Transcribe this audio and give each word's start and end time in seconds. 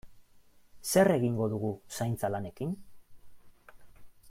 Zer 0.93 1.11
egingo 1.15 1.49
dugu 1.51 1.71
zaintza 1.99 2.33
lanekin? 2.37 2.75